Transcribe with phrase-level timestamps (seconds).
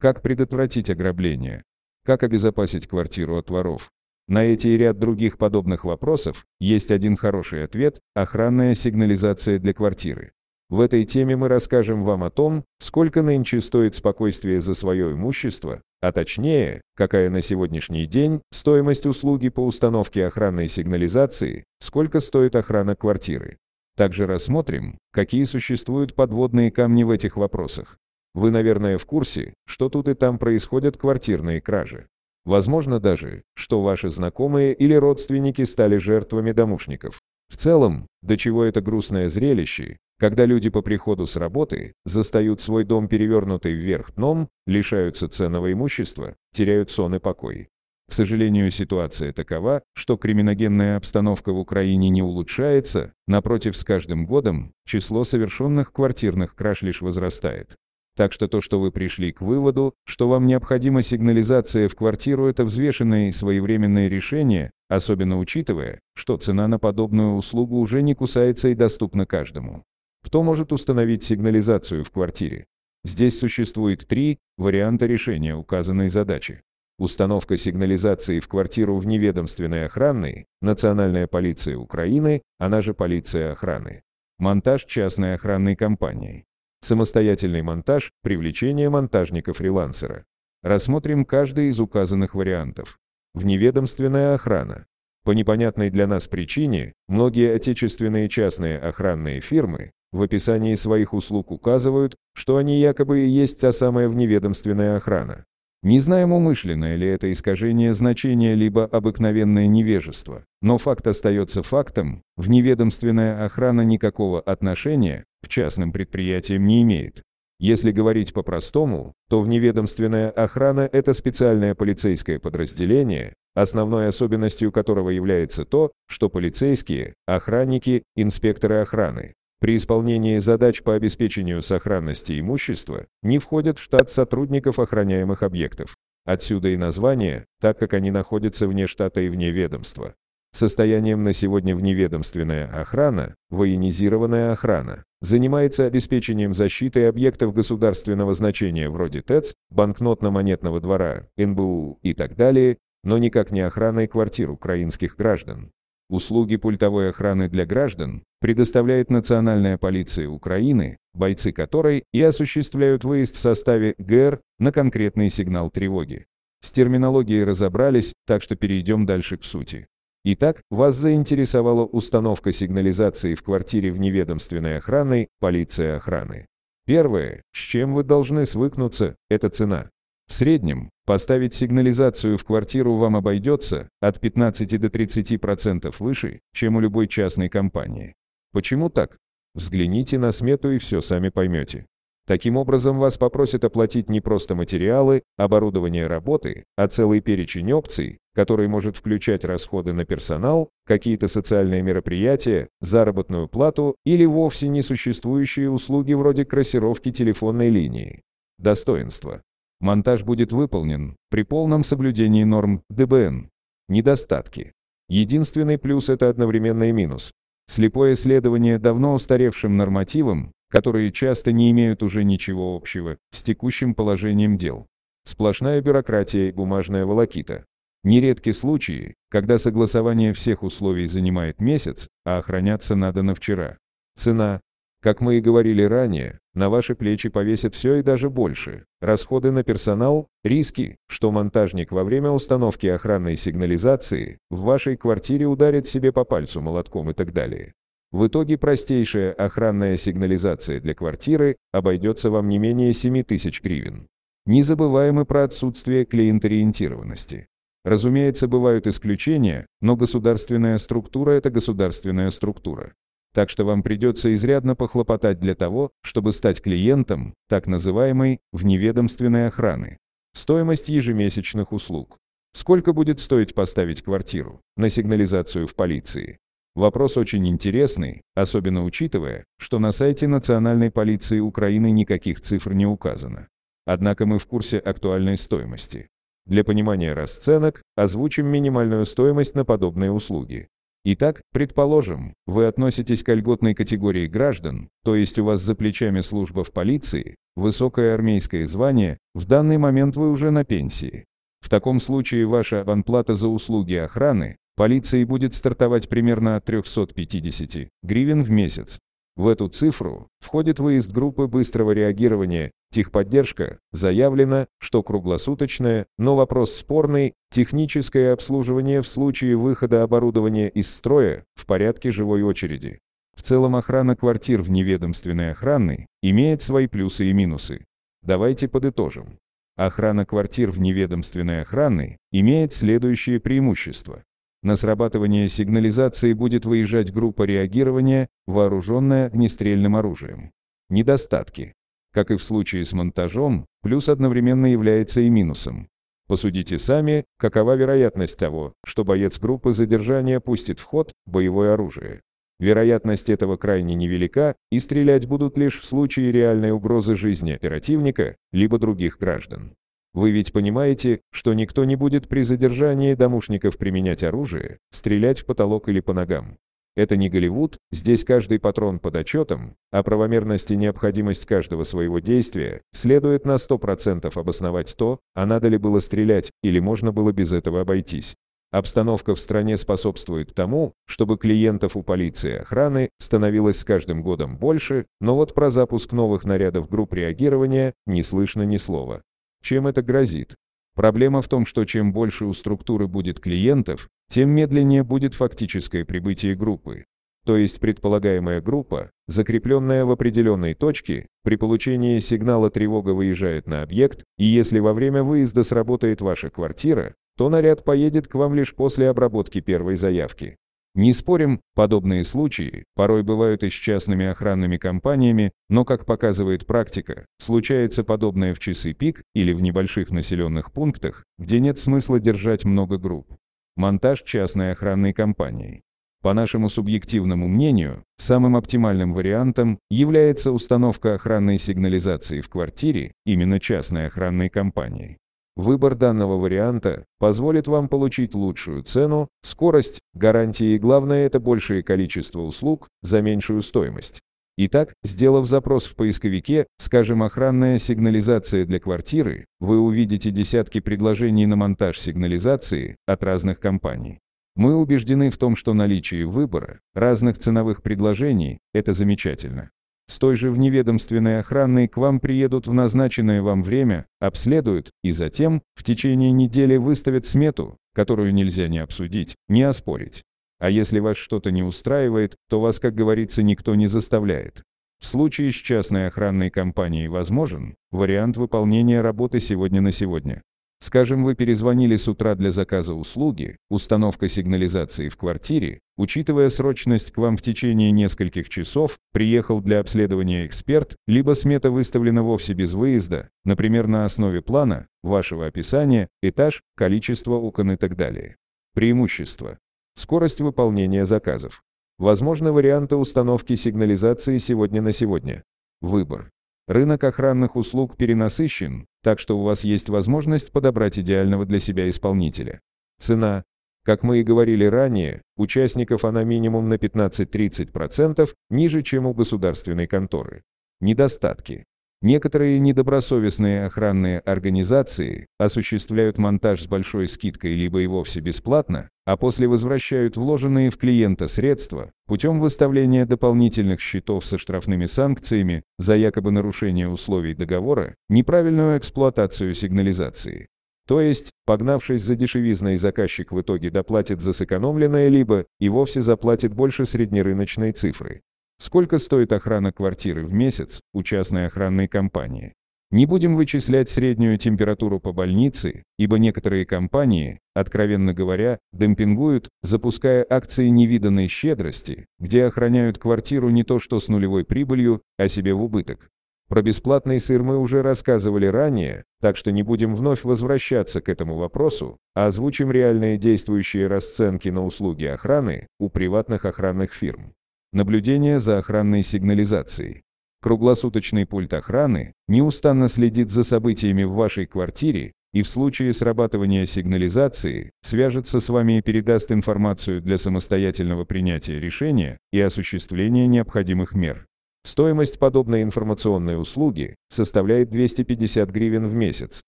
[0.00, 1.64] как предотвратить ограбление,
[2.04, 3.90] как обезопасить квартиру от воров.
[4.28, 10.32] На эти и ряд других подобных вопросов есть один хороший ответ– охранная сигнализация для квартиры.
[10.68, 15.80] В этой теме мы расскажем вам о том, сколько нынче стоит спокойствие за свое имущество,
[16.02, 22.94] а точнее, какая на сегодняшний день стоимость услуги по установке охранной сигнализации, сколько стоит охрана
[22.96, 23.56] квартиры.
[23.96, 27.96] Также рассмотрим, какие существуют подводные камни в этих вопросах.
[28.34, 32.08] Вы, наверное, в курсе, что тут и там происходят квартирные кражи.
[32.44, 37.20] Возможно даже, что ваши знакомые или родственники стали жертвами домушников.
[37.48, 42.84] В целом, до чего это грустное зрелище, когда люди по приходу с работы застают свой
[42.84, 47.68] дом перевернутый вверх дном, лишаются ценного имущества, теряют сон и покой.
[48.08, 54.72] К сожалению, ситуация такова, что криминогенная обстановка в Украине не улучшается, напротив, с каждым годом
[54.86, 57.76] число совершенных квартирных краж лишь возрастает.
[58.18, 62.64] Так что то, что вы пришли к выводу, что вам необходима сигнализация в квартиру, это
[62.64, 68.74] взвешенное и своевременное решение, особенно учитывая, что цена на подобную услугу уже не кусается и
[68.74, 69.84] доступна каждому.
[70.24, 72.66] Кто может установить сигнализацию в квартире?
[73.04, 76.62] Здесь существует три варианта решения указанной задачи.
[76.98, 84.02] Установка сигнализации в квартиру в неведомственной охранной, Национальная полиция Украины, она же полиция охраны.
[84.40, 86.47] Монтаж частной охранной компанией.
[86.80, 90.24] Самостоятельный монтаж, привлечение монтажника-фрилансера.
[90.62, 92.98] Рассмотрим каждый из указанных вариантов.
[93.34, 94.86] Вневедомственная охрана.
[95.24, 102.16] По непонятной для нас причине, многие отечественные частные охранные фирмы в описании своих услуг указывают,
[102.32, 105.44] что они якобы и есть та самая вневедомственная охрана.
[105.82, 113.44] Не знаем, умышленное ли это искажение значения, либо обыкновенное невежество, но факт остается фактом, вневедомственная
[113.44, 117.22] охрана никакого отношения к частным предприятиям не имеет.
[117.60, 125.92] Если говорить по-простому, то вневедомственная охрана– это специальное полицейское подразделение, основной особенностью которого является то,
[126.08, 133.82] что полицейские, охранники, инспекторы охраны при исполнении задач по обеспечению сохранности имущества не входят в
[133.82, 135.96] штат сотрудников охраняемых объектов.
[136.24, 140.14] Отсюда и название, так как они находятся вне штата и вне ведомства.
[140.52, 149.54] Состоянием на сегодня вневедомственная охрана, военизированная охрана, занимается обеспечением защиты объектов государственного значения вроде ТЭЦ,
[149.70, 155.70] банкнотно-монетного двора, НБУ и так далее, но никак не охраной квартир украинских граждан.
[156.10, 163.40] Услуги пультовой охраны для граждан предоставляет Национальная полиция Украины, бойцы которой и осуществляют выезд в
[163.40, 166.26] составе ГР на конкретный сигнал тревоги.
[166.60, 169.86] С терминологией разобрались, так что перейдем дальше к сути.
[170.24, 176.46] Итак, вас заинтересовала установка сигнализации в квартире в неведомственной охранной, полиция охраны.
[176.86, 179.90] Первое, с чем вы должны свыкнуться, это цена.
[180.28, 186.80] В среднем, поставить сигнализацию в квартиру вам обойдется от 15 до 30% выше, чем у
[186.80, 188.14] любой частной компании.
[188.52, 189.16] Почему так?
[189.54, 191.86] Взгляните на смету и все сами поймете.
[192.26, 198.68] Таким образом, вас попросят оплатить не просто материалы, оборудование работы, а целый перечень опций, который
[198.68, 206.44] может включать расходы на персонал, какие-то социальные мероприятия, заработную плату или вовсе несуществующие услуги вроде
[206.44, 208.20] красировки телефонной линии.
[208.58, 209.40] Достоинство.
[209.80, 213.48] Монтаж будет выполнен при полном соблюдении норм ДБН.
[213.88, 214.72] Недостатки.
[215.08, 217.32] Единственный плюс– это одновременный минус.
[217.68, 224.58] Слепое следование давно устаревшим нормативам, которые часто не имеют уже ничего общего с текущим положением
[224.58, 224.86] дел.
[225.24, 227.64] Сплошная бюрократия и бумажная волокита.
[228.04, 233.78] Нередки случаи, когда согласование всех условий занимает месяц, а охраняться надо на вчера.
[234.16, 234.60] Цена,
[235.02, 238.84] как мы и говорили ранее, на ваши плечи повесят все и даже больше.
[239.00, 245.86] Расходы на персонал, риски, что монтажник во время установки охранной сигнализации в вашей квартире ударит
[245.86, 247.72] себе по пальцу молотком и так далее.
[248.10, 254.08] В итоге простейшая охранная сигнализация для квартиры обойдется вам не менее 7 тысяч гривен.
[254.44, 257.46] Не забываем и про отсутствие клиенториентированности.
[257.84, 262.94] Разумеется, бывают исключения, но государственная структура– это государственная структура.
[263.34, 269.98] Так что вам придется изрядно похлопотать для того, чтобы стать клиентом так называемой вневедомственной охраны.
[270.34, 272.18] Стоимость ежемесячных услуг.
[272.52, 276.38] Сколько будет стоить поставить квартиру на сигнализацию в полиции?
[276.74, 283.48] Вопрос очень интересный, особенно учитывая, что на сайте Национальной полиции Украины никаких цифр не указано.
[283.84, 286.08] Однако мы в курсе актуальной стоимости.
[286.46, 290.68] Для понимания расценок озвучим минимальную стоимость на подобные услуги.
[291.04, 296.64] Итак, предположим, вы относитесь к льготной категории граждан, то есть у вас за плечами служба
[296.64, 301.24] в полиции, высокое армейское звание, в данный момент вы уже на пенсии.
[301.60, 308.42] В таком случае ваша абонплата за услуги охраны полиции будет стартовать примерно от 350 гривен
[308.42, 308.98] в месяц.
[309.38, 317.34] В эту цифру входит выезд группы быстрого реагирования, техподдержка, заявлено, что круглосуточное, но вопрос спорный,
[317.52, 322.98] техническое обслуживание в случае выхода оборудования из строя в порядке живой очереди.
[323.36, 327.84] В целом охрана квартир в неведомственной охраны имеет свои плюсы и минусы.
[328.22, 329.38] Давайте подытожим.
[329.76, 334.24] Охрана квартир в неведомственной охраны имеет следующие преимущества.
[334.62, 340.50] На срабатывание сигнализации будет выезжать группа реагирования, вооруженная огнестрельным оружием.
[340.90, 341.74] Недостатки.
[342.12, 345.88] Как и в случае с монтажом, плюс одновременно является и минусом.
[346.26, 352.20] Посудите сами, какова вероятность того, что боец группы задержания пустит в ход боевое оружие.
[352.58, 358.78] Вероятность этого крайне невелика, и стрелять будут лишь в случае реальной угрозы жизни оперативника, либо
[358.78, 359.74] других граждан.
[360.14, 365.88] Вы ведь понимаете, что никто не будет при задержании домушников применять оружие, стрелять в потолок
[365.88, 366.58] или по ногам.
[366.96, 372.82] Это не Голливуд, здесь каждый патрон под отчетом, а правомерность и необходимость каждого своего действия
[372.92, 377.82] следует на 100% обосновать то, а надо ли было стрелять, или можно было без этого
[377.82, 378.34] обойтись.
[378.70, 384.58] Обстановка в стране способствует тому, чтобы клиентов у полиции и охраны становилось с каждым годом
[384.58, 389.22] больше, но вот про запуск новых нарядов групп реагирования не слышно ни слова.
[389.62, 390.54] Чем это грозит?
[390.94, 396.54] Проблема в том, что чем больше у структуры будет клиентов, тем медленнее будет фактическое прибытие
[396.56, 397.04] группы.
[397.46, 404.24] То есть предполагаемая группа, закрепленная в определенной точке, при получении сигнала тревога выезжает на объект,
[404.36, 409.08] и если во время выезда сработает ваша квартира, то наряд поедет к вам лишь после
[409.08, 410.56] обработки первой заявки.
[410.98, 417.24] Не спорим, подобные случаи порой бывают и с частными охранными компаниями, но, как показывает практика,
[417.38, 422.98] случается подобное в часы пик или в небольших населенных пунктах, где нет смысла держать много
[422.98, 423.32] групп.
[423.76, 425.82] Монтаж частной охранной компании.
[426.20, 434.08] По нашему субъективному мнению, самым оптимальным вариантом является установка охранной сигнализации в квартире именно частной
[434.08, 435.18] охранной компании.
[435.58, 442.42] Выбор данного варианта позволит вам получить лучшую цену, скорость, гарантии и главное это большее количество
[442.42, 444.20] услуг за меньшую стоимость.
[444.56, 451.56] Итак, сделав запрос в поисковике, скажем, охранная сигнализация для квартиры, вы увидите десятки предложений на
[451.56, 454.20] монтаж сигнализации от разных компаний.
[454.54, 459.70] Мы убеждены в том, что наличие выбора разных ценовых предложений– это замечательно.
[460.10, 465.62] С той же вневедомственной охраной к вам приедут в назначенное вам время, обследуют и затем
[465.74, 470.22] в течение недели выставят смету, которую нельзя ни обсудить, ни оспорить.
[470.58, 474.62] А если вас что-то не устраивает, то вас, как говорится, никто не заставляет.
[474.98, 480.42] В случае с частной охранной компанией возможен вариант выполнения работы сегодня на сегодня.
[480.80, 487.18] Скажем, вы перезвонили с утра для заказа услуги, установка сигнализации в квартире, учитывая срочность к
[487.18, 493.28] вам в течение нескольких часов, приехал для обследования эксперт, либо смета выставлена вовсе без выезда,
[493.44, 498.36] например, на основе плана, вашего описания, этаж, количество окон и так далее.
[498.72, 499.58] Преимущество.
[499.96, 501.64] Скорость выполнения заказов.
[501.98, 505.42] Возможны варианты установки сигнализации сегодня на сегодня.
[505.80, 506.30] Выбор.
[506.68, 512.60] Рынок охранных услуг перенасыщен, так что у вас есть возможность подобрать идеального для себя исполнителя.
[512.98, 513.44] Цена.
[513.86, 520.42] Как мы и говорили ранее, участников она минимум на 15-30% ниже, чем у государственной конторы.
[520.80, 521.64] Недостатки.
[522.00, 529.48] Некоторые недобросовестные охранные организации осуществляют монтаж с большой скидкой либо и вовсе бесплатно, а после
[529.48, 536.88] возвращают вложенные в клиента средства путем выставления дополнительных счетов со штрафными санкциями за якобы нарушение
[536.88, 540.46] условий договора, неправильную эксплуатацию сигнализации.
[540.86, 546.54] То есть, погнавшись за дешевизной, заказчик в итоге доплатит за сэкономленное либо и вовсе заплатит
[546.54, 548.22] больше среднерыночной цифры.
[548.60, 552.54] Сколько стоит охрана квартиры в месяц у частной охранной компании?
[552.90, 560.68] Не будем вычислять среднюю температуру по больнице, ибо некоторые компании, откровенно говоря, демпингуют, запуская акции
[560.68, 566.10] невиданной щедрости, где охраняют квартиру не то что с нулевой прибылью, а себе в убыток.
[566.48, 571.36] Про бесплатный сыр мы уже рассказывали ранее, так что не будем вновь возвращаться к этому
[571.36, 577.34] вопросу, а озвучим реальные действующие расценки на услуги охраны у приватных охранных фирм.
[577.72, 580.02] Наблюдение за охранной сигнализацией.
[580.40, 587.72] Круглосуточный пульт охраны неустанно следит за событиями в вашей квартире и в случае срабатывания сигнализации
[587.82, 594.26] свяжется с вами и передаст информацию для самостоятельного принятия решения и осуществления необходимых мер.
[594.64, 599.42] Стоимость подобной информационной услуги составляет 250 гривен в месяц.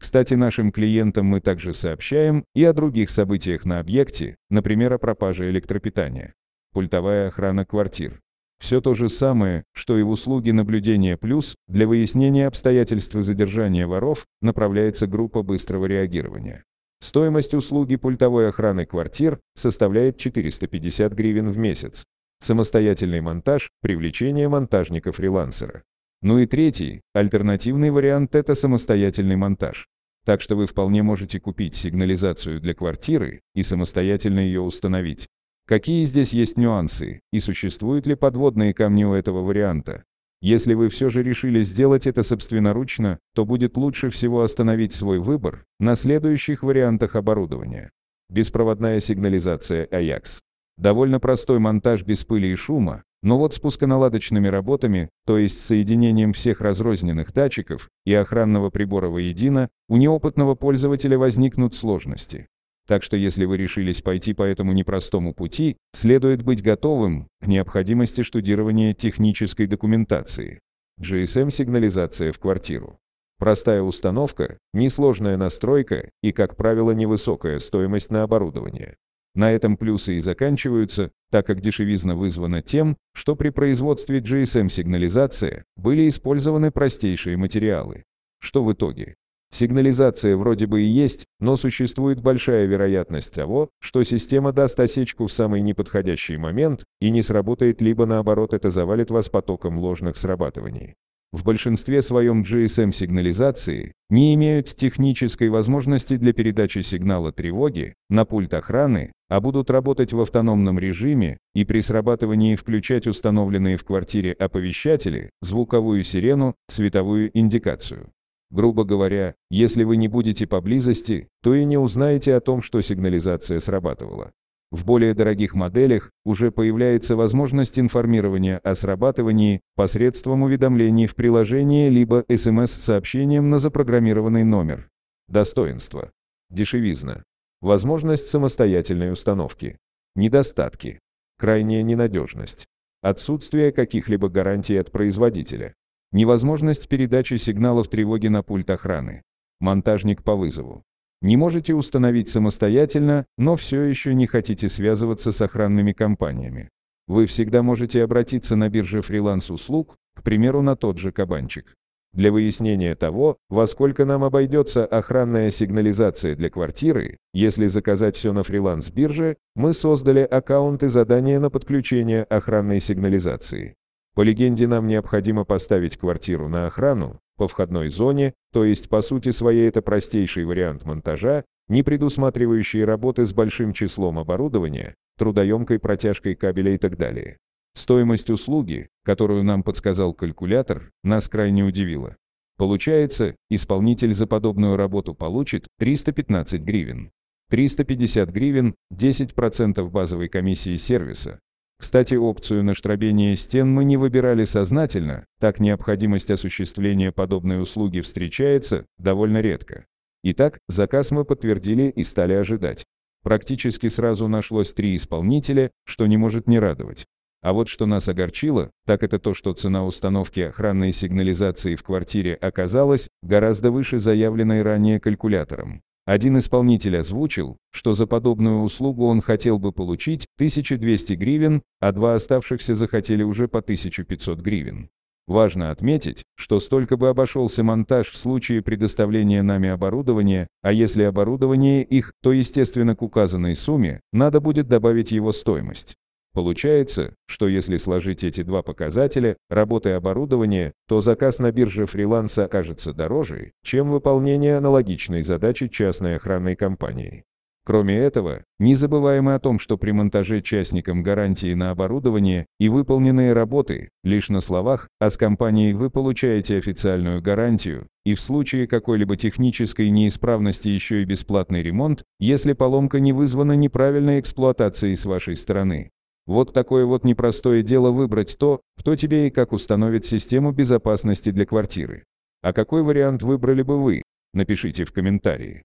[0.00, 5.48] Кстати, нашим клиентам мы также сообщаем и о других событиях на объекте, например, о пропаже
[5.50, 6.34] электропитания.
[6.76, 8.20] Пультовая охрана квартир.
[8.58, 14.26] Все то же самое, что и в услуге наблюдения плюс, для выяснения обстоятельств задержания воров
[14.42, 16.64] направляется группа быстрого реагирования.
[17.00, 22.04] Стоимость услуги пультовой охраны квартир составляет 450 гривен в месяц.
[22.40, 25.82] Самостоятельный монтаж, привлечение монтажника-фрилансера.
[26.20, 29.86] Ну и третий, альтернативный вариант– это самостоятельный монтаж.
[30.26, 35.26] Так что вы вполне можете купить сигнализацию для квартиры и самостоятельно ее установить.
[35.66, 40.04] Какие здесь есть нюансы, и существуют ли подводные камни у этого варианта?
[40.40, 45.64] Если вы все же решили сделать это собственноручно, то будет лучше всего остановить свой выбор
[45.80, 47.90] на следующих вариантах оборудования.
[48.28, 50.38] Беспроводная сигнализация AJAX.
[50.76, 56.32] Довольно простой монтаж без пыли и шума, но вот с пусконаладочными работами, то есть соединением
[56.32, 62.46] всех разрозненных датчиков и охранного прибора воедино, у неопытного пользователя возникнут сложности.
[62.86, 68.22] Так что если вы решились пойти по этому непростому пути, следует быть готовым к необходимости
[68.22, 70.60] штудирования технической документации.
[71.00, 72.98] GSM-сигнализация в квартиру.
[73.38, 78.96] Простая установка, несложная настройка и, как правило, невысокая стоимость на оборудование.
[79.34, 86.08] На этом плюсы и заканчиваются, так как дешевизна вызвана тем, что при производстве GSM-сигнализации были
[86.08, 88.04] использованы простейшие материалы.
[88.40, 89.16] Что в итоге?
[89.50, 95.32] Сигнализация вроде бы и есть, но существует большая вероятность того, что система даст осечку в
[95.32, 100.94] самый неподходящий момент и не сработает, либо наоборот это завалит вас потоком ложных срабатываний.
[101.32, 109.12] В большинстве своем GSM-сигнализации не имеют технической возможности для передачи сигнала тревоги на пульт охраны,
[109.28, 116.04] а будут работать в автономном режиме и при срабатывании включать установленные в квартире оповещатели, звуковую
[116.04, 118.12] сирену, световую индикацию.
[118.50, 123.60] Грубо говоря, если вы не будете поблизости, то и не узнаете о том, что сигнализация
[123.60, 124.32] срабатывала.
[124.70, 132.24] В более дорогих моделях уже появляется возможность информирования о срабатывании посредством уведомлений в приложении либо
[132.28, 134.88] СМС-сообщением на запрограммированный номер.
[135.28, 136.10] Достоинство.
[136.50, 137.22] Дешевизна.
[137.60, 139.78] Возможность самостоятельной установки.
[140.14, 141.00] Недостатки.
[141.38, 142.66] Крайняя ненадежность.
[143.02, 145.74] Отсутствие каких-либо гарантий от производителя.
[146.12, 149.22] Невозможность передачи сигналов тревоги на пульт охраны.
[149.60, 150.82] Монтажник по вызову.
[151.22, 156.68] Не можете установить самостоятельно, но все еще не хотите связываться с охранными компаниями.
[157.08, 161.74] Вы всегда можете обратиться на бирже фриланс-услуг, к примеру, на тот же кабанчик.
[162.12, 168.42] Для выяснения того, во сколько нам обойдется охранная сигнализация для квартиры, если заказать все на
[168.42, 173.74] фриланс-бирже, мы создали аккаунт и задание на подключение охранной сигнализации.
[174.16, 179.30] По легенде, нам необходимо поставить квартиру на охрану по входной зоне, то есть по сути
[179.30, 186.74] своей это простейший вариант монтажа, не предусматривающий работы с большим числом оборудования, трудоемкой протяжкой кабеля
[186.74, 187.36] и так далее.
[187.74, 192.16] Стоимость услуги, которую нам подсказал калькулятор, нас крайне удивила.
[192.56, 197.10] Получается, исполнитель за подобную работу получит 315 гривен.
[197.50, 201.38] 350 гривен– 10% базовой комиссии сервиса,
[201.78, 208.86] кстати, опцию на штробение стен мы не выбирали сознательно, так необходимость осуществления подобной услуги встречается
[208.98, 209.86] довольно редко.
[210.24, 212.84] Итак, заказ мы подтвердили и стали ожидать.
[213.22, 217.04] Практически сразу нашлось три исполнителя, что не может не радовать.
[217.42, 222.34] А вот что нас огорчило, так это то, что цена установки охранной сигнализации в квартире
[222.34, 225.82] оказалась гораздо выше заявленной ранее калькулятором.
[226.06, 232.14] Один исполнитель озвучил, что за подобную услугу он хотел бы получить 1200 гривен, а два
[232.14, 234.88] оставшихся захотели уже по 1500 гривен.
[235.26, 241.82] Важно отметить, что столько бы обошелся монтаж в случае предоставления нами оборудования, а если оборудование
[241.82, 245.96] их, то естественно к указанной сумме надо будет добавить его стоимость.
[246.36, 252.92] Получается, что если сложить эти два показателя, работы оборудования, то заказ на бирже фриланса окажется
[252.92, 257.24] дороже, чем выполнение аналогичной задачи частной охранной компании.
[257.64, 263.32] Кроме этого, не забываем о том, что при монтаже частникам гарантии на оборудование и выполненные
[263.32, 269.16] работы лишь на словах, а с компанией вы получаете официальную гарантию, и в случае какой-либо
[269.16, 275.92] технической неисправности еще и бесплатный ремонт, если поломка не вызвана неправильной эксплуатацией с вашей стороны.
[276.26, 281.46] Вот такое вот непростое дело выбрать то, кто тебе и как установит систему безопасности для
[281.46, 282.04] квартиры.
[282.42, 284.02] А какой вариант выбрали бы вы?
[284.34, 285.62] Напишите в комментарии.